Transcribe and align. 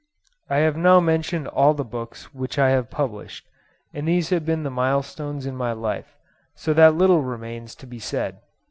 I 0.49 0.55
have 0.65 0.75
now 0.75 0.99
mentioned 0.99 1.47
all 1.49 1.75
the 1.75 1.83
books 1.85 2.33
which 2.33 2.57
I 2.57 2.71
have 2.71 2.89
published, 2.89 3.47
and 3.93 4.07
these 4.07 4.31
have 4.31 4.43
been 4.43 4.63
the 4.63 4.71
milestones 4.71 5.45
in 5.45 5.55
my 5.55 5.73
life, 5.73 6.17
so 6.55 6.73
that 6.73 6.95
little 6.95 7.21
remains 7.21 7.75
to 7.75 7.85
be 7.85 7.99
said. 7.99 8.39